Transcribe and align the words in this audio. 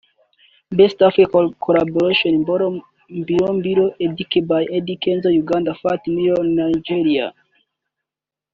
Best 0.77 0.97
African 1.09 1.45
Collaboration– 1.65 2.35
Mbilo 3.19 3.47
Mbilo 3.57 3.85
by 4.49 4.61
Eddy 4.77 4.95
Kenzo 5.03 5.29
(Uganda) 5.41 5.71
ft 5.81 6.01
Niniola 6.07 6.51
(Nigeria) 6.73 7.27